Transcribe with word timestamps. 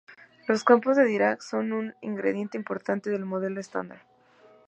Los 0.47 0.63
campos 0.63 0.97
de 0.97 1.05
Dirac 1.05 1.41
son 1.41 1.73
un 1.73 1.93
ingrediente 2.01 2.57
importante 2.57 3.11
del 3.11 3.23
Modelo 3.25 3.59
Estándar. 3.59 4.01